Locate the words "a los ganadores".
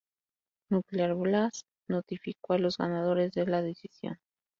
2.53-3.33